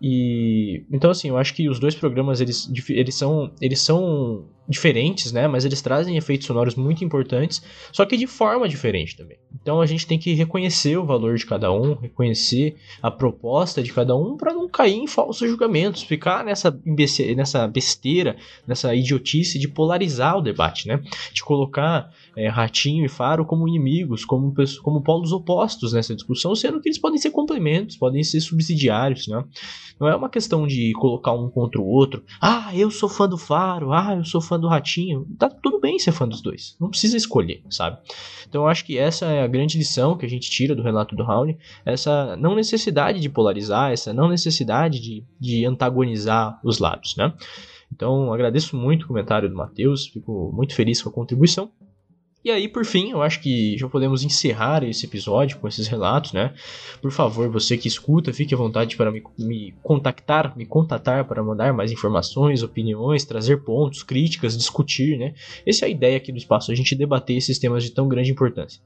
E 0.00 0.84
então 0.90 1.10
assim, 1.10 1.28
eu 1.28 1.36
acho 1.36 1.54
que 1.54 1.68
os 1.68 1.78
dois 1.78 1.94
programas 1.94 2.40
eles, 2.40 2.70
eles 2.90 3.14
são 3.14 3.52
eles 3.60 3.80
são 3.80 4.46
diferentes, 4.68 5.32
né? 5.32 5.48
Mas 5.48 5.64
eles 5.64 5.80
trazem 5.80 6.16
efeitos 6.16 6.46
sonoros 6.46 6.74
muito 6.74 7.02
importantes, 7.02 7.62
só 7.90 8.04
que 8.04 8.16
de 8.16 8.26
forma 8.26 8.68
diferente 8.68 9.16
também. 9.16 9.38
Então 9.60 9.80
a 9.80 9.86
gente 9.86 10.06
tem 10.06 10.18
que 10.18 10.34
reconhecer 10.34 10.96
o 10.98 11.06
valor 11.06 11.36
de 11.36 11.46
cada 11.46 11.72
um, 11.72 11.94
reconhecer 11.94 12.76
a 13.02 13.10
proposta 13.10 13.82
de 13.82 13.92
cada 13.92 14.14
um 14.14 14.36
para 14.36 14.52
não 14.52 14.68
cair 14.68 14.96
em 14.96 15.06
falsos 15.06 15.48
julgamentos, 15.48 16.02
ficar 16.02 16.44
nessa, 16.44 16.78
nessa 17.34 17.66
besteira, 17.66 18.36
nessa 18.66 18.94
idiotice 18.94 19.58
de 19.58 19.68
polarizar 19.68 20.36
o 20.36 20.42
debate, 20.42 20.86
né? 20.86 21.00
De 21.32 21.42
colocar 21.42 22.12
é, 22.38 22.48
Ratinho 22.48 23.04
e 23.04 23.08
Faro 23.08 23.44
como 23.44 23.66
inimigos, 23.66 24.24
como, 24.24 24.54
como 24.82 25.02
polos 25.02 25.32
opostos 25.32 25.92
nessa 25.92 26.14
discussão, 26.14 26.54
sendo 26.54 26.80
que 26.80 26.88
eles 26.88 26.98
podem 26.98 27.18
ser 27.18 27.30
complementos, 27.30 27.96
podem 27.96 28.22
ser 28.22 28.40
subsidiários, 28.40 29.26
né? 29.26 29.44
Não 29.98 30.06
é 30.06 30.14
uma 30.14 30.28
questão 30.28 30.64
de 30.64 30.92
colocar 30.92 31.32
um 31.32 31.50
contra 31.50 31.80
o 31.80 31.86
outro. 31.86 32.22
Ah, 32.40 32.70
eu 32.72 32.88
sou 32.92 33.08
fã 33.08 33.28
do 33.28 33.36
Faro, 33.36 33.92
ah, 33.92 34.14
eu 34.16 34.24
sou 34.24 34.40
fã 34.40 34.58
do 34.58 34.68
Ratinho, 34.68 35.26
tá 35.36 35.50
tudo 35.50 35.80
bem 35.80 35.98
ser 35.98 36.12
fã 36.12 36.28
dos 36.28 36.40
dois. 36.40 36.76
Não 36.80 36.88
precisa 36.88 37.16
escolher, 37.16 37.64
sabe? 37.68 37.98
Então 38.48 38.62
eu 38.62 38.68
acho 38.68 38.84
que 38.84 38.96
essa 38.96 39.26
é 39.26 39.42
a 39.42 39.48
grande 39.48 39.76
lição 39.76 40.16
que 40.16 40.24
a 40.24 40.28
gente 40.28 40.48
tira 40.48 40.76
do 40.76 40.82
relato 40.82 41.16
do 41.16 41.24
Raoni, 41.24 41.58
essa 41.84 42.36
não 42.36 42.54
necessidade 42.54 43.18
de 43.18 43.28
polarizar, 43.28 43.90
essa 43.90 44.12
não 44.12 44.28
necessidade 44.28 45.00
de, 45.00 45.24
de 45.40 45.66
antagonizar 45.66 46.60
os 46.62 46.78
lados, 46.78 47.16
né? 47.16 47.34
Então 47.92 48.32
agradeço 48.32 48.76
muito 48.76 49.02
o 49.02 49.08
comentário 49.08 49.48
do 49.48 49.56
Matheus, 49.56 50.06
fico 50.06 50.52
muito 50.54 50.74
feliz 50.74 51.02
com 51.02 51.08
a 51.08 51.12
contribuição. 51.12 51.72
E 52.44 52.52
aí, 52.52 52.68
por 52.68 52.84
fim, 52.84 53.10
eu 53.10 53.20
acho 53.20 53.40
que 53.40 53.76
já 53.76 53.88
podemos 53.88 54.22
encerrar 54.22 54.84
esse 54.84 55.04
episódio 55.04 55.58
com 55.58 55.66
esses 55.66 55.88
relatos, 55.88 56.32
né? 56.32 56.54
Por 57.02 57.10
favor, 57.10 57.48
você 57.50 57.76
que 57.76 57.88
escuta, 57.88 58.32
fique 58.32 58.54
à 58.54 58.56
vontade 58.56 58.96
para 58.96 59.10
me, 59.10 59.22
me 59.36 59.74
contactar, 59.82 60.56
me 60.56 60.64
contatar 60.64 61.24
para 61.26 61.42
mandar 61.42 61.72
mais 61.72 61.90
informações, 61.90 62.62
opiniões, 62.62 63.24
trazer 63.24 63.64
pontos, 63.64 64.04
críticas, 64.04 64.56
discutir, 64.56 65.18
né? 65.18 65.34
Essa 65.66 65.84
é 65.84 65.88
a 65.88 65.90
ideia 65.90 66.16
aqui 66.16 66.30
do 66.30 66.38
espaço, 66.38 66.70
a 66.70 66.74
gente 66.76 66.94
debater 66.94 67.36
esses 67.36 67.58
temas 67.58 67.82
de 67.82 67.90
tão 67.90 68.06
grande 68.06 68.30
importância. 68.30 68.80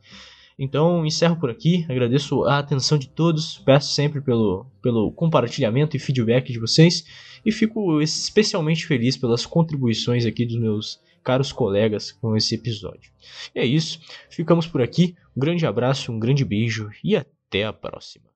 Então, 0.59 1.05
encerro 1.05 1.37
por 1.37 1.51
aqui, 1.51 1.85
agradeço 1.89 2.45
a 2.45 2.59
atenção 2.59 2.97
de 2.97 3.09
todos, 3.09 3.59
peço 3.59 3.93
sempre 3.93 4.21
pelo, 4.21 4.67
pelo 4.83 5.13
compartilhamento 5.13 5.97
e 5.97 6.01
feedback 6.01 6.53
de 6.53 6.59
vocês 6.59 7.05
e 7.45 7.53
fico 7.53 8.01
especialmente 8.01 8.87
feliz 8.87 9.17
pelas 9.17 9.45
contribuições 9.45 10.25
aqui 10.25 10.47
dos 10.47 10.59
meus 10.59 11.01
caros 11.23 11.53
colegas 11.53 12.13
com 12.13 12.37
esse 12.37 12.55
episódio. 12.55 13.13
E 13.55 13.61
é 13.61 13.65
isso, 13.65 14.01
ficamos 14.31 14.67
por 14.67 14.83
aqui. 14.83 15.17
Um 15.37 15.41
grande 15.41 15.67
abraço, 15.67 16.13
um 16.13 16.19
grande 16.19 16.45
beijo 16.45 16.91
e 17.03 17.17
até 17.17 17.65
a 17.65 17.73
próxima. 17.73 18.32